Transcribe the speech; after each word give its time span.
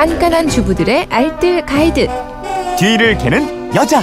깐깐한 0.00 0.48
주부들의 0.48 1.08
알뜰 1.10 1.66
가이드. 1.66 2.08
뒤를 2.78 3.18
캐는 3.18 3.74
여자. 3.74 4.00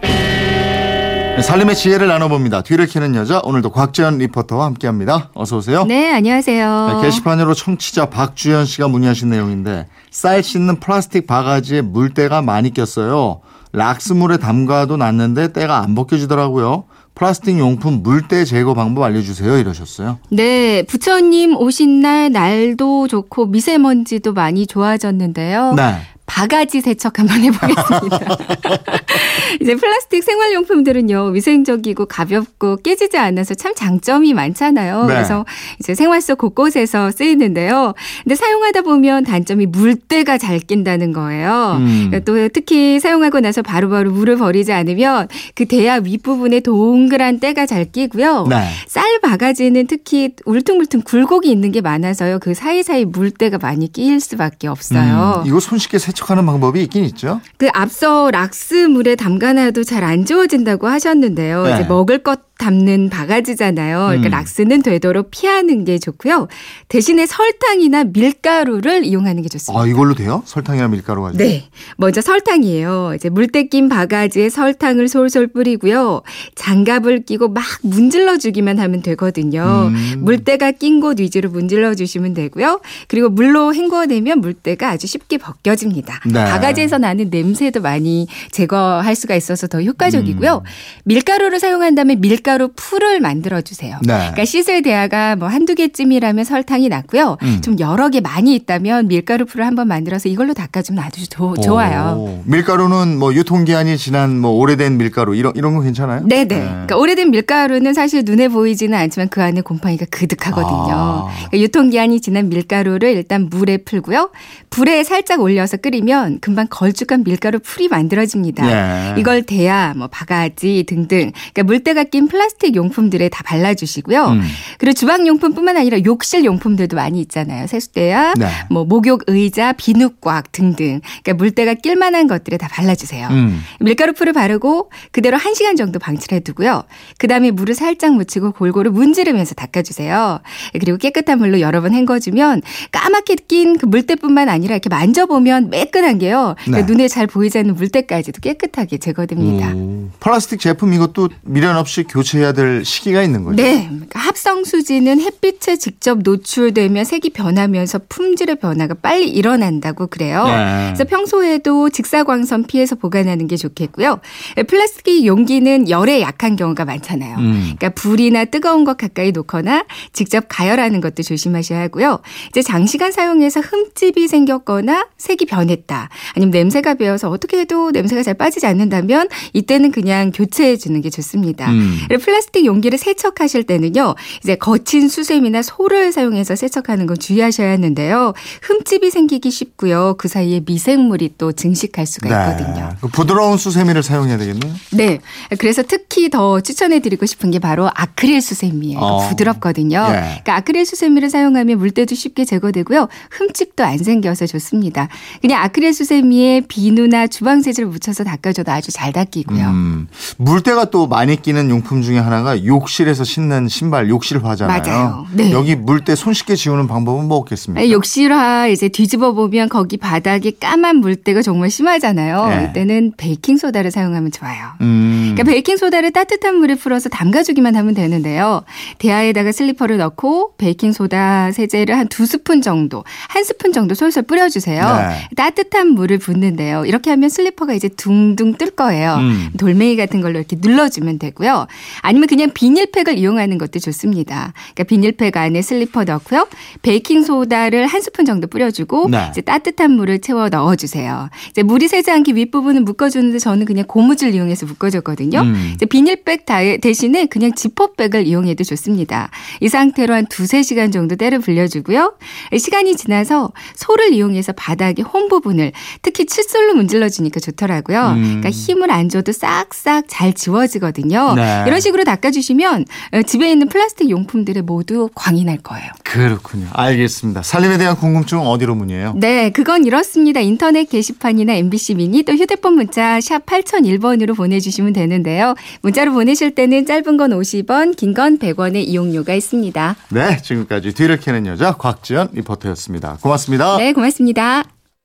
네, 0.00 1.42
살림의 1.42 1.74
지혜를 1.74 2.06
나눠봅니다. 2.06 2.62
뒤를 2.62 2.86
캐는 2.86 3.16
여자 3.16 3.40
오늘도 3.42 3.72
곽재현 3.72 4.18
리포터와 4.18 4.64
함께합니다. 4.66 5.30
어서 5.34 5.56
오세요. 5.56 5.84
네, 5.86 6.12
안녕하세요. 6.12 7.00
네, 7.00 7.02
게시판으로 7.02 7.54
청취자 7.54 8.10
박주현 8.10 8.64
씨가 8.64 8.86
문의하신 8.86 9.28
내용인데 9.28 9.88
쌀 10.12 10.44
씻는 10.44 10.78
플라스틱 10.78 11.26
바가지에 11.26 11.80
물때가 11.80 12.42
많이 12.42 12.72
꼈어요. 12.72 13.40
락스물에 13.72 14.36
담가도 14.36 14.98
놨는데 14.98 15.52
때가 15.52 15.78
안 15.78 15.96
벗겨지더라고요. 15.96 16.84
플라스틱 17.18 17.58
용품 17.58 18.02
물때 18.04 18.44
제거 18.44 18.74
방법 18.74 19.02
알려주세요 19.02 19.58
이러셨어요. 19.58 20.18
네, 20.30 20.84
부처님 20.84 21.56
오신 21.56 22.00
날 22.00 22.30
날도 22.30 23.08
좋고 23.08 23.46
미세먼지도 23.46 24.32
많이 24.32 24.66
좋아졌는데요. 24.66 25.74
네. 25.74 25.96
바가지 26.28 26.82
세척 26.82 27.18
한번 27.18 27.40
해보겠습니다. 27.42 28.18
이제 29.60 29.74
플라스틱 29.74 30.22
생활용품들은요 30.22 31.24
위생적이고 31.28 32.06
가볍고 32.06 32.76
깨지지 32.76 33.16
않아서 33.16 33.54
참 33.54 33.74
장점이 33.74 34.34
많잖아요. 34.34 35.06
네. 35.06 35.14
그래서 35.14 35.44
이제 35.80 35.94
생활 35.94 36.20
속 36.20 36.38
곳곳에서 36.38 37.10
쓰이는데요. 37.10 37.94
근데 38.22 38.34
사용하다 38.36 38.82
보면 38.82 39.24
단점이 39.24 39.66
물때가 39.66 40.38
잘 40.38 40.60
낀다는 40.60 41.12
거예요. 41.12 41.78
음. 41.80 42.10
또 42.24 42.48
특히 42.48 43.00
사용하고 43.00 43.40
나서 43.40 43.62
바로바로 43.62 44.10
물을 44.12 44.36
버리지 44.36 44.72
않으면 44.72 45.28
그 45.54 45.64
대야 45.64 45.96
윗부분에 45.96 46.60
동그란 46.60 47.40
때가 47.40 47.66
잘 47.66 47.86
끼고요. 47.86 48.46
네. 48.48 48.68
쌀 48.86 49.18
바가지는 49.20 49.86
특히 49.86 50.34
울퉁불퉁 50.44 51.00
굴곡이 51.00 51.50
있는 51.50 51.72
게 51.72 51.80
많아서요. 51.80 52.38
그 52.38 52.52
사이사이 52.52 53.06
물때가 53.06 53.58
많이 53.58 53.90
끼일 53.90 54.20
수밖에 54.20 54.68
없어요. 54.68 55.42
음, 55.42 55.46
이거 55.46 55.58
손쉽게 55.58 55.98
세척 55.98 56.17
하는 56.30 56.44
방법이 56.46 56.82
있긴 56.82 57.04
있죠. 57.04 57.40
그 57.58 57.68
앞서 57.72 58.30
락스 58.30 58.74
물에 58.88 59.14
담가놔도 59.16 59.84
잘 59.84 60.04
안 60.04 60.24
지워진다고 60.24 60.86
하셨는데요. 60.88 61.64
네. 61.64 61.74
이제 61.74 61.84
먹을 61.84 62.18
것 62.22 62.47
담는 62.58 63.08
바가지잖아요. 63.08 63.98
그러니까 64.08 64.28
음. 64.28 64.30
락스는 64.32 64.82
되도록 64.82 65.30
피하는 65.30 65.84
게 65.84 65.98
좋고요. 65.98 66.48
대신에 66.88 67.24
설탕이나 67.24 68.04
밀가루를 68.04 69.04
이용하는 69.04 69.42
게 69.42 69.48
좋습니다. 69.48 69.80
아 69.80 69.86
이걸로 69.86 70.14
돼요? 70.14 70.42
설탕이나 70.44 70.88
밀가루 70.88 71.22
가지고. 71.22 71.42
네. 71.42 71.68
먼저 71.96 72.20
설탕이에요. 72.20 73.12
이제 73.14 73.28
물때 73.28 73.68
낀 73.68 73.88
바가지에 73.88 74.48
설탕을 74.50 75.06
솔솔 75.08 75.46
뿌리고요. 75.48 76.22
장갑을 76.56 77.24
끼고 77.24 77.48
막 77.48 77.64
문질러 77.82 78.36
주기만 78.38 78.78
하면 78.80 79.02
되거든요. 79.02 79.90
음. 79.92 80.14
물때가 80.24 80.72
낀 80.72 80.98
곳 80.98 81.20
위주로 81.20 81.48
문질러 81.50 81.94
주시면 81.94 82.34
되고요. 82.34 82.80
그리고 83.06 83.28
물로 83.28 83.72
헹궈내면 83.72 84.40
물때가 84.40 84.88
아주 84.90 85.06
쉽게 85.06 85.38
벗겨집니다. 85.38 86.20
네. 86.26 86.32
바가지에서 86.32 86.98
나는 86.98 87.30
냄새도 87.30 87.80
많이 87.82 88.26
제거할 88.50 89.14
수가 89.14 89.36
있어서 89.36 89.68
더 89.68 89.80
효과적이고요. 89.80 90.54
음. 90.54 90.68
밀가루를 91.04 91.60
사용한다면 91.60 92.20
밀가루 92.20 92.47
풀을 92.56 93.20
만들어 93.20 93.60
주세요. 93.60 93.98
네. 94.02 94.14
그러니까 94.14 94.44
씻을 94.46 94.80
대야가 94.82 95.36
뭐 95.36 95.48
한두 95.48 95.74
개쯤이라면 95.74 96.44
설탕이 96.44 96.88
낫고요. 96.88 97.36
음. 97.42 97.60
좀 97.62 97.78
여러 97.78 98.08
개 98.08 98.20
많이 98.20 98.54
있다면 98.54 99.08
밀가루 99.08 99.44
풀을 99.44 99.66
한번 99.66 99.88
만들어서 99.88 100.28
이걸로 100.30 100.54
닦아주면 100.54 101.04
아주 101.04 101.28
조- 101.28 101.54
좋아요. 101.62 102.14
오, 102.16 102.42
밀가루는 102.46 103.18
뭐 103.18 103.34
유통기한이 103.34 103.98
지난 103.98 104.38
뭐 104.38 104.52
오래된 104.52 104.96
밀가루 104.96 105.34
이런 105.34 105.52
이런 105.56 105.74
거 105.74 105.82
괜찮아요? 105.82 106.22
네네. 106.26 106.46
그러니까 106.46 106.96
오래된 106.96 107.30
밀가루는 107.30 107.92
사실 107.92 108.22
눈에 108.24 108.48
보이지는 108.48 108.96
않지만 108.98 109.28
그 109.28 109.42
안에 109.42 109.60
곰팡이가 109.60 110.06
그득하거든요. 110.10 110.68
아. 110.94 111.28
그러니까 111.48 111.58
유통기한이 111.58 112.20
지난 112.20 112.48
밀가루를 112.48 113.10
일단 113.10 113.48
물에 113.50 113.78
풀고요. 113.78 114.30
불에 114.70 115.04
살짝 115.04 115.40
올려서 115.40 115.78
끓이면 115.78 116.38
금방 116.40 116.66
걸쭉한 116.70 117.24
밀가루 117.24 117.58
풀이 117.58 117.88
만들어집니다. 117.88 118.70
예. 119.16 119.20
이걸 119.20 119.42
대야, 119.42 119.94
뭐 119.96 120.06
바가지 120.08 120.84
등등, 120.86 121.32
그러니까 121.54 121.62
물때가 121.64 122.04
낀 122.04 122.28
플라스틱 122.38 122.76
용품들에 122.76 123.28
다 123.28 123.42
발라주시고요. 123.44 124.26
음. 124.28 124.42
그리고 124.78 124.94
주방 124.94 125.26
용품뿐만 125.26 125.76
아니라 125.76 125.98
욕실 126.04 126.44
용품들도 126.44 126.94
많이 126.96 127.20
있잖아요. 127.20 127.66
세수대야, 127.66 128.34
네. 128.34 128.48
뭐 128.70 128.84
목욕 128.84 129.22
의자, 129.26 129.72
비누곽 129.72 130.52
등등. 130.52 131.00
그러니까 131.22 131.34
물때가 131.34 131.74
낄만한 131.74 132.28
것들에 132.28 132.56
다 132.56 132.68
발라주세요. 132.68 133.28
음. 133.28 133.60
밀가루 133.80 134.12
풀을 134.12 134.32
바르고 134.32 134.90
그대로 135.10 135.36
1 135.36 135.54
시간 135.56 135.74
정도 135.74 135.98
방치를 135.98 136.36
해두고요. 136.36 136.84
그 137.18 137.26
다음에 137.26 137.50
물을 137.50 137.74
살짝 137.74 138.14
묻히고 138.14 138.52
골고루 138.52 138.92
문지르면서 138.92 139.54
닦아주세요. 139.54 140.40
그리고 140.74 140.96
깨끗한 140.98 141.38
물로 141.38 141.60
여러 141.60 141.80
번 141.80 141.94
헹궈주면 141.94 142.62
까맣게 142.92 143.36
낀 143.48 143.78
그 143.78 143.86
물때뿐만 143.86 144.48
아니라 144.48 144.74
이렇게 144.74 144.88
만져보면 144.88 145.70
매끈한 145.70 146.18
게요. 146.18 146.54
네. 146.68 146.82
눈에 146.82 147.08
잘 147.08 147.26
보이지 147.26 147.58
않는 147.58 147.74
물때까지도 147.74 148.40
깨끗하게 148.40 148.98
제거됩니다. 148.98 149.72
오, 149.74 150.08
플라스틱 150.20 150.60
제품 150.60 150.92
이것도 150.92 151.30
미련 151.42 151.76
없이 151.76 152.04
교체 152.04 152.27
해야 152.36 152.52
될 152.52 152.84
시기가 152.84 153.22
있는 153.22 153.44
거죠. 153.44 153.56
네. 153.56 153.86
그러니까 153.88 154.18
합성 154.20 154.64
수지는 154.64 155.20
햇빛에 155.20 155.76
직접 155.76 156.18
노출되면 156.18 157.04
색이 157.04 157.30
변하면서 157.30 158.00
품질의 158.08 158.56
변화가 158.56 158.94
빨리 159.00 159.28
일어난다고 159.28 160.08
그래요. 160.08 160.44
네. 160.44 160.86
그래서 160.88 161.04
평소에도 161.04 161.90
직사광선 161.90 162.64
피해서 162.64 162.96
보관하는 162.96 163.46
게 163.46 163.56
좋겠고요. 163.56 164.20
플라스틱 164.66 165.24
용기는 165.24 165.88
열에 165.88 166.20
약한 166.20 166.56
경우가 166.56 166.84
많잖아요. 166.84 167.36
음. 167.38 167.60
그러니까 167.78 167.90
불이나 167.90 168.44
뜨거운 168.44 168.84
것 168.84 168.96
가까이 168.98 169.32
놓거나 169.32 169.84
직접 170.12 170.44
가열하는 170.48 171.00
것도 171.00 171.22
조심하셔야 171.22 171.80
하고요. 171.82 172.20
이제 172.50 172.62
장시간 172.62 173.12
사용해서 173.12 173.60
흠집이 173.60 174.28
생겼거나 174.28 175.06
색이 175.16 175.46
변했다. 175.46 176.08
아니면 176.34 176.50
냄새가 176.50 176.94
배어서 176.94 177.30
어떻게 177.30 177.60
해도 177.60 177.90
냄새가 177.90 178.22
잘 178.22 178.34
빠지지 178.34 178.66
않는다면 178.66 179.28
이때는 179.52 179.92
그냥 179.92 180.32
교체해 180.32 180.76
주는 180.76 181.00
게 181.00 181.10
좋습니다. 181.10 181.70
음. 181.70 181.98
그리고 182.18 182.24
플라스틱 182.24 182.66
용기를 182.66 182.98
세척하실 182.98 183.64
때는요. 183.64 184.14
이제 184.42 184.56
거친 184.56 185.08
수세미나 185.08 185.62
소를 185.62 186.12
사용해서 186.12 186.56
세척하는 186.56 187.06
건 187.06 187.18
주의하셔야 187.18 187.70
하는데요. 187.70 188.34
흠집이 188.62 189.10
생기기 189.10 189.50
쉽고요. 189.50 190.16
그 190.18 190.28
사이에 190.28 190.60
미생물이 190.66 191.34
또 191.38 191.52
증식할 191.52 192.06
수가 192.06 192.28
있거든요. 192.28 192.90
그 193.00 193.08
부드러운 193.08 193.56
수세미를 193.56 194.02
사용해야 194.02 194.36
되겠네요. 194.36 194.74
네. 194.92 195.18
그래서 195.58 195.82
특히 195.86 196.28
더 196.28 196.60
추천해 196.60 197.00
드리고 197.00 197.26
싶은 197.26 197.50
게 197.50 197.58
바로 197.58 197.88
아크릴 197.94 198.42
수세미예요. 198.42 198.98
이거 198.98 199.06
어. 199.06 199.28
부드럽거든요. 199.28 200.04
예. 200.08 200.12
그러니까 200.12 200.56
아크릴 200.56 200.84
수세미를 200.84 201.30
사용하면 201.30 201.78
물때도 201.78 202.14
쉽게 202.14 202.44
제거되고요. 202.44 203.08
흠집도 203.30 203.84
안 203.84 203.98
생겨서 203.98 204.46
좋습니다. 204.46 205.08
그냥 205.40 205.62
아크릴 205.62 205.94
수세미에 205.94 206.62
비누나 206.68 207.28
주방 207.28 207.62
세제를 207.62 207.88
묻혀서 207.88 208.24
닦아줘도 208.24 208.72
아주 208.72 208.90
잘 208.90 209.12
닦이고요. 209.12 209.66
음, 209.66 210.08
물때가 210.40 210.86
또 210.86 211.08
많이 211.08 211.40
끼는 211.40 211.68
용품 211.68 212.00
중에 212.02 212.18
하나가 212.18 212.64
욕실에서 212.64 213.24
신는 213.24 213.66
신발 213.68 214.08
욕실 214.08 214.44
화잖아요. 214.44 214.82
맞아요. 214.82 215.26
네. 215.32 215.50
여기 215.50 215.74
물때 215.74 216.14
손쉽게 216.14 216.54
지우는 216.54 216.86
방법은 216.86 217.26
뭐겠습니까? 217.26 217.80
아니, 217.80 217.92
욕실화 217.92 218.68
이제 218.68 218.88
뒤집어 218.88 219.32
보면 219.32 219.68
거기 219.68 219.96
바닥에 219.96 220.52
까만 220.52 220.96
물때가 220.98 221.42
정말 221.42 221.70
심하잖아요. 221.70 222.46
네. 222.48 222.68
이때는 222.70 223.14
베이킹 223.16 223.56
소다를 223.56 223.90
사용하면 223.90 224.30
좋아요. 224.30 224.68
음. 224.80 225.32
그러니까 225.34 225.42
베이킹 225.42 225.76
소다를 225.76 226.12
따뜻한 226.12 226.54
물에 226.56 226.76
풀어서 226.76 227.08
담가주기만 227.08 227.74
하면 227.74 227.94
되는데요. 227.94 228.62
대야에다가 228.98 229.50
슬리퍼를 229.52 229.96
넣고 229.98 230.54
베이킹 230.58 230.92
소다 230.92 231.52
세제를 231.52 231.96
한 231.98 232.08
두 232.08 232.24
스푼 232.26 232.62
정도, 232.62 233.04
한 233.28 233.44
스푼 233.44 233.72
정도 233.72 233.94
솔솔 233.94 234.22
뿌려주세요. 234.22 234.82
네. 234.82 235.28
따뜻한 235.36 235.88
물을 235.88 236.16
붓는데요. 236.18 236.84
이렇게 236.86 237.10
하면 237.10 237.28
슬리퍼가 237.28 237.74
이제 237.74 237.88
둥둥 237.88 238.54
뜰 238.54 238.70
거예요. 238.70 239.16
음. 239.16 239.50
돌멩이 239.58 239.96
같은 239.96 240.20
걸로 240.28 240.38
이렇게 240.38 240.56
눌러주면 240.60 241.18
되고요. 241.18 241.66
아니면 242.02 242.28
그냥 242.28 242.50
비닐팩을 242.52 243.18
이용하는 243.18 243.58
것도 243.58 243.78
좋습니다. 243.78 244.52
그러니까 244.74 244.84
비닐팩 244.84 245.36
안에 245.36 245.62
슬리퍼 245.62 246.04
넣고요. 246.04 246.46
베이킹 246.82 247.22
소다를 247.22 247.86
한 247.86 248.00
스푼 248.02 248.24
정도 248.24 248.46
뿌려주고 248.46 249.08
네. 249.10 249.28
이제 249.30 249.40
따뜻한 249.40 249.92
물을 249.92 250.20
채워 250.20 250.48
넣어주세요. 250.48 251.30
이제 251.50 251.62
물이 251.62 251.88
새지 251.88 252.10
않게 252.10 252.32
윗부분은 252.32 252.84
묶어주는데 252.84 253.38
저는 253.38 253.66
그냥 253.66 253.84
고무줄 253.86 254.34
이용해서 254.34 254.66
묶어줬거든요. 254.66 255.40
음. 255.40 255.72
이제 255.74 255.86
비닐백 255.86 256.44
다- 256.46 256.58
대신에 256.80 257.26
그냥 257.26 257.54
지퍼백을 257.54 258.26
이용해도 258.26 258.64
좋습니다. 258.64 259.30
이 259.60 259.68
상태로 259.68 260.14
한 260.14 260.26
두세 260.26 260.62
시간 260.62 260.90
정도 260.92 261.16
때를 261.16 261.38
불려주고요. 261.40 262.14
시간이 262.56 262.96
지나서 262.96 263.52
소를 263.74 264.12
이용해서 264.12 264.52
바닥의 264.52 265.04
홈 265.04 265.28
부분을 265.28 265.72
특히 266.02 266.26
칫솔로 266.26 266.74
문질러 266.74 267.08
주니까 267.08 267.40
좋더라고요. 267.40 268.10
음. 268.16 268.22
그러니까 268.22 268.50
힘을 268.50 268.90
안 268.90 269.08
줘도 269.08 269.32
싹싹 269.32 270.06
잘 270.18 270.32
지워지거든요. 270.32 271.34
네. 271.36 271.62
이런 271.68 271.78
식으로 271.80 272.02
닦아주시면 272.02 272.84
어, 273.12 273.22
집에 273.22 273.52
있는 273.52 273.68
플라스틱 273.68 274.10
용품들에 274.10 274.62
모두 274.62 275.08
광이 275.14 275.44
날 275.44 275.58
거예요. 275.58 275.88
그렇군요. 276.02 276.66
알겠습니다. 276.72 277.42
살림에 277.42 277.78
대한 277.78 277.96
궁금증 277.96 278.40
어디로 278.40 278.74
문의해요? 278.74 279.14
네, 279.16 279.50
그건 279.50 279.84
이렇습니다. 279.84 280.40
인터넷 280.40 280.86
게시판이나 280.86 281.52
MBC 281.54 281.94
미니 281.94 282.24
또 282.24 282.32
휴대폰 282.32 282.74
문자 282.74 283.20
샵 283.20 283.46
8001번으로 283.46 284.36
보내주시면 284.36 284.92
되는데요. 284.92 285.54
문자로 285.82 286.12
보내실 286.12 286.52
때는 286.56 286.84
짧은 286.84 287.16
건 287.16 287.30
50원, 287.30 287.94
긴 287.96 288.08
건 288.18 288.38
100원의 288.38 288.88
이용료가 288.88 289.34
있습니다. 289.34 289.94
네, 290.08 290.42
지금까지 290.42 290.94
뒤를 290.94 291.18
캐는 291.20 291.46
여자 291.46 291.74
곽지연 291.74 292.30
리포터였습니다. 292.32 293.18
고맙습니다. 293.22 293.76
네, 293.76 293.92
고맙습니다. 293.92 294.64